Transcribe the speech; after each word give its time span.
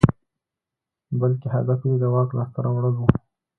بلکې 1.19 1.47
هدف 1.55 1.79
یې 1.87 1.95
د 2.01 2.03
واک 2.13 2.29
لاسته 2.37 2.57
راوړل 2.65 2.93
وو. 2.97 3.07